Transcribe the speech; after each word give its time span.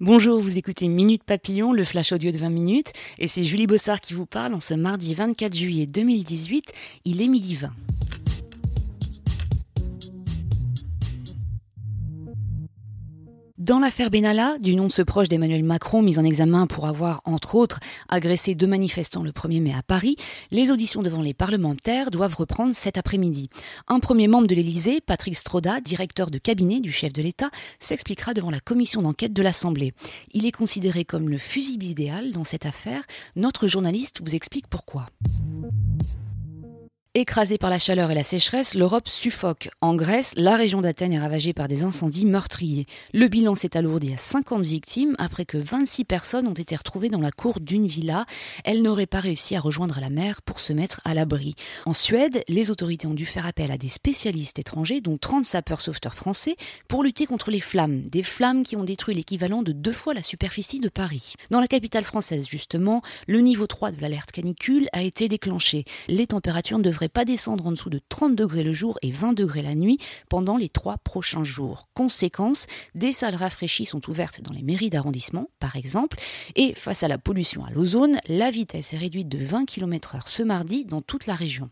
Bonjour, 0.00 0.40
vous 0.40 0.56
écoutez 0.56 0.88
Minute 0.88 1.24
Papillon, 1.24 1.72
le 1.72 1.84
flash 1.84 2.12
audio 2.12 2.30
de 2.30 2.38
20 2.38 2.48
minutes, 2.50 2.92
et 3.18 3.26
c'est 3.26 3.44
Julie 3.44 3.66
Bossard 3.66 4.00
qui 4.00 4.14
vous 4.14 4.26
parle 4.26 4.54
en 4.54 4.60
ce 4.60 4.74
mardi 4.74 5.14
24 5.14 5.54
juillet 5.54 5.86
2018, 5.86 6.72
il 7.04 7.20
est 7.20 7.28
midi 7.28 7.56
20. 7.56 7.70
Dans 13.70 13.78
l'affaire 13.78 14.10
Benalla, 14.10 14.58
du 14.58 14.74
nom 14.74 14.88
de 14.88 14.92
ce 14.92 15.00
proche 15.00 15.28
d'Emmanuel 15.28 15.62
Macron, 15.62 16.02
mis 16.02 16.18
en 16.18 16.24
examen 16.24 16.66
pour 16.66 16.88
avoir, 16.88 17.20
entre 17.24 17.54
autres, 17.54 17.78
agressé 18.08 18.56
deux 18.56 18.66
manifestants 18.66 19.22
le 19.22 19.30
1er 19.30 19.62
mai 19.62 19.72
à 19.72 19.84
Paris, 19.84 20.16
les 20.50 20.72
auditions 20.72 21.02
devant 21.02 21.22
les 21.22 21.34
parlementaires 21.34 22.10
doivent 22.10 22.34
reprendre 22.34 22.74
cet 22.74 22.98
après-midi. 22.98 23.48
Un 23.86 24.00
premier 24.00 24.26
membre 24.26 24.48
de 24.48 24.56
l'Élysée, 24.56 25.00
Patrick 25.00 25.36
Stroda, 25.36 25.80
directeur 25.80 26.32
de 26.32 26.38
cabinet 26.38 26.80
du 26.80 26.90
chef 26.90 27.12
de 27.12 27.22
l'État, 27.22 27.50
s'expliquera 27.78 28.34
devant 28.34 28.50
la 28.50 28.58
commission 28.58 29.02
d'enquête 29.02 29.32
de 29.32 29.42
l'Assemblée. 29.42 29.94
Il 30.34 30.46
est 30.46 30.50
considéré 30.50 31.04
comme 31.04 31.28
le 31.28 31.38
fusible 31.38 31.86
idéal 31.86 32.32
dans 32.32 32.42
cette 32.42 32.66
affaire. 32.66 33.04
Notre 33.36 33.68
journaliste 33.68 34.20
vous 34.20 34.34
explique 34.34 34.66
pourquoi. 34.66 35.06
Écrasée 37.16 37.58
par 37.58 37.70
la 37.70 37.80
chaleur 37.80 38.12
et 38.12 38.14
la 38.14 38.22
sécheresse, 38.22 38.76
l'Europe 38.76 39.08
suffoque. 39.08 39.68
En 39.80 39.96
Grèce, 39.96 40.32
la 40.36 40.54
région 40.54 40.80
d'Athènes 40.80 41.12
est 41.12 41.18
ravagée 41.18 41.52
par 41.52 41.66
des 41.66 41.82
incendies 41.82 42.24
meurtriers. 42.24 42.86
Le 43.12 43.26
bilan 43.26 43.56
s'est 43.56 43.76
alourdi 43.76 44.14
à 44.14 44.16
50 44.16 44.62
victimes 44.62 45.16
après 45.18 45.44
que 45.44 45.58
26 45.58 46.04
personnes 46.04 46.46
ont 46.46 46.54
été 46.54 46.76
retrouvées 46.76 47.08
dans 47.08 47.20
la 47.20 47.32
cour 47.32 47.58
d'une 47.58 47.88
villa. 47.88 48.26
Elles 48.62 48.82
n'auraient 48.82 49.08
pas 49.08 49.18
réussi 49.18 49.56
à 49.56 49.60
rejoindre 49.60 49.98
la 50.00 50.08
mer 50.08 50.40
pour 50.40 50.60
se 50.60 50.72
mettre 50.72 51.00
à 51.04 51.12
l'abri. 51.14 51.56
En 51.84 51.94
Suède, 51.94 52.44
les 52.46 52.70
autorités 52.70 53.08
ont 53.08 53.14
dû 53.14 53.26
faire 53.26 53.44
appel 53.44 53.72
à 53.72 53.76
des 53.76 53.88
spécialistes 53.88 54.60
étrangers, 54.60 55.00
dont 55.00 55.18
30 55.18 55.44
sapeurs-sauveteurs 55.44 56.14
français, 56.14 56.54
pour 56.86 57.02
lutter 57.02 57.26
contre 57.26 57.50
les 57.50 57.58
flammes. 57.58 58.02
Des 58.02 58.22
flammes 58.22 58.62
qui 58.62 58.76
ont 58.76 58.84
détruit 58.84 59.16
l'équivalent 59.16 59.64
de 59.64 59.72
deux 59.72 59.90
fois 59.90 60.14
la 60.14 60.22
superficie 60.22 60.78
de 60.78 60.88
Paris. 60.88 61.34
Dans 61.50 61.58
la 61.58 61.66
capitale 61.66 62.04
française, 62.04 62.46
justement, 62.48 63.02
le 63.26 63.40
niveau 63.40 63.66
3 63.66 63.90
de 63.90 64.00
l'alerte 64.00 64.30
canicule 64.30 64.88
a 64.92 65.02
été 65.02 65.26
déclenché. 65.26 65.84
Les 66.06 66.28
températures 66.28 66.78
ne 66.78 66.99
devraient 67.00 67.08
pas 67.08 67.24
descendre 67.24 67.66
en 67.66 67.72
dessous 67.72 67.88
de 67.88 67.98
30 68.10 68.36
degrés 68.36 68.62
le 68.62 68.74
jour 68.74 68.98
et 69.00 69.10
20 69.10 69.32
degrés 69.32 69.62
la 69.62 69.74
nuit 69.74 69.96
pendant 70.28 70.58
les 70.58 70.68
trois 70.68 70.98
prochains 70.98 71.44
jours. 71.44 71.88
Conséquence, 71.94 72.66
des 72.94 73.12
salles 73.12 73.36
rafraîchies 73.36 73.86
sont 73.86 74.10
ouvertes 74.10 74.42
dans 74.42 74.52
les 74.52 74.60
mairies 74.60 74.90
d'arrondissement, 74.90 75.48
par 75.60 75.76
exemple, 75.76 76.18
et 76.56 76.74
face 76.74 77.02
à 77.02 77.08
la 77.08 77.16
pollution 77.16 77.64
à 77.64 77.70
l'ozone, 77.70 78.18
la 78.28 78.50
vitesse 78.50 78.92
est 78.92 78.98
réduite 78.98 79.30
de 79.30 79.38
20 79.38 79.64
km 79.64 80.16
heure 80.16 80.28
ce 80.28 80.42
mardi 80.42 80.84
dans 80.84 81.00
toute 81.00 81.24
la 81.26 81.34
région. 81.34 81.70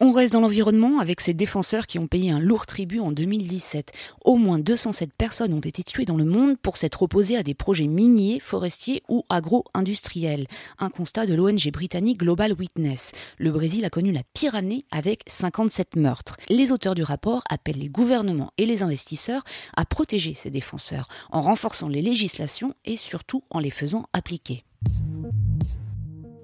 On 0.00 0.10
reste 0.10 0.32
dans 0.32 0.40
l'environnement 0.40 0.98
avec 0.98 1.20
ces 1.20 1.34
défenseurs 1.34 1.86
qui 1.86 2.00
ont 2.00 2.08
payé 2.08 2.32
un 2.32 2.40
lourd 2.40 2.66
tribut 2.66 2.98
en 2.98 3.12
2017. 3.12 3.92
Au 4.24 4.34
moins 4.34 4.58
207 4.58 5.12
personnes 5.16 5.54
ont 5.54 5.60
été 5.60 5.84
tuées 5.84 6.04
dans 6.04 6.16
le 6.16 6.24
monde 6.24 6.58
pour 6.58 6.76
s'être 6.76 7.02
opposées 7.02 7.36
à 7.36 7.44
des 7.44 7.54
projets 7.54 7.86
miniers, 7.86 8.40
forestiers 8.40 9.04
ou 9.08 9.22
agro-industriels. 9.28 10.48
Un 10.80 10.90
constat 10.90 11.26
de 11.26 11.34
l'ONG 11.34 11.70
britannique 11.72 12.18
Global 12.18 12.54
Witness. 12.54 13.12
Le 13.38 13.52
Brésil 13.52 13.84
a 13.84 13.90
connu 13.90 14.10
la 14.10 14.22
pire 14.34 14.56
année 14.56 14.84
avec 14.90 15.22
57 15.28 15.94
meurtres. 15.94 16.38
Les 16.48 16.72
auteurs 16.72 16.96
du 16.96 17.04
rapport 17.04 17.44
appellent 17.48 17.78
les 17.78 17.88
gouvernements 17.88 18.50
et 18.58 18.66
les 18.66 18.82
investisseurs 18.82 19.44
à 19.76 19.84
protéger 19.84 20.34
ces 20.34 20.50
défenseurs 20.50 21.06
en 21.30 21.40
renforçant 21.40 21.86
les 21.86 22.02
législations 22.02 22.74
et 22.84 22.96
surtout 22.96 23.44
en 23.50 23.60
les 23.60 23.70
faisant 23.70 24.06
appliquer. 24.12 24.64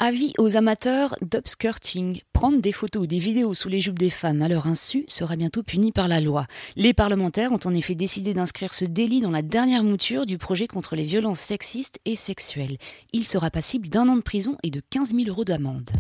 Avis 0.03 0.33
aux 0.39 0.57
amateurs 0.57 1.15
d'upskirting. 1.21 2.23
Prendre 2.33 2.63
des 2.63 2.73
photos 2.73 3.03
ou 3.03 3.07
des 3.07 3.19
vidéos 3.19 3.53
sous 3.53 3.69
les 3.69 3.81
jupes 3.81 3.99
des 3.99 4.09
femmes 4.09 4.41
à 4.41 4.49
leur 4.49 4.67
insu 4.67 5.05
sera 5.09 5.37
bientôt 5.37 5.63
puni 5.63 5.93
par 5.93 6.09
la 6.09 6.23
loi. 6.23 6.47
Les 6.75 6.95
parlementaires 6.95 7.53
ont 7.53 7.61
en 7.67 7.75
effet 7.75 7.95
décidé 7.95 8.33
d'inscrire 8.33 8.73
ce 8.73 8.87
délit 8.87 9.21
dans 9.21 9.31
la 9.31 9.43
dernière 9.43 9.85
mouture 9.85 10.25
du 10.25 10.39
projet 10.39 10.69
contre 10.69 10.97
les 10.97 11.05
violences 11.05 11.41
sexistes 11.41 11.99
et 12.07 12.17
sexuelles. 12.17 12.79
Il 13.13 13.27
sera 13.27 13.51
passible 13.51 13.91
d'un 13.91 14.09
an 14.09 14.17
de 14.17 14.23
prison 14.23 14.57
et 14.63 14.71
de 14.71 14.81
15 14.89 15.15
000 15.15 15.29
euros 15.29 15.45
d'amende. 15.45 15.91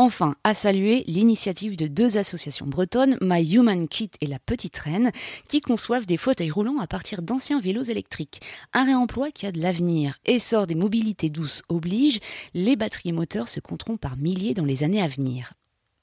Enfin, 0.00 0.34
à 0.44 0.54
saluer 0.54 1.04
l'initiative 1.08 1.76
de 1.76 1.86
deux 1.86 2.16
associations 2.16 2.64
bretonnes, 2.64 3.18
My 3.20 3.44
Human 3.54 3.86
Kit 3.86 4.10
et 4.22 4.26
La 4.26 4.38
Petite 4.38 4.78
Reine, 4.78 5.12
qui 5.46 5.60
conçoivent 5.60 6.06
des 6.06 6.16
fauteuils 6.16 6.50
roulants 6.50 6.78
à 6.78 6.86
partir 6.86 7.20
d'anciens 7.20 7.60
vélos 7.60 7.82
électriques. 7.82 8.40
Un 8.72 8.84
réemploi 8.84 9.30
qui 9.30 9.44
a 9.44 9.52
de 9.52 9.60
l'avenir. 9.60 10.16
Essor 10.24 10.66
des 10.66 10.74
mobilités 10.74 11.28
douces 11.28 11.60
oblige, 11.68 12.18
les 12.54 12.76
batteries 12.76 13.12
moteurs 13.12 13.48
se 13.48 13.60
compteront 13.60 13.98
par 13.98 14.16
milliers 14.16 14.54
dans 14.54 14.64
les 14.64 14.84
années 14.84 15.02
à 15.02 15.06
venir. 15.06 15.52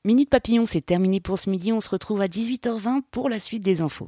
Minute 0.06 0.30
Papillon, 0.30 0.68
c'est 0.68 0.86
terminé 0.86 1.20
pour 1.20 1.40
ce 1.40 1.50
midi. 1.50 1.74
On 1.74 1.82
se 1.82 1.90
retrouve 1.90 2.22
à 2.22 2.28
18h20 2.28 3.02
pour 3.10 3.30
la 3.30 3.40
suite 3.40 3.64
des 3.64 3.82
infos. 3.82 4.08